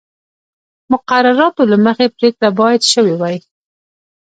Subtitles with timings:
[0.91, 3.37] مقرراتو له مخې پرېکړه باید شوې وای.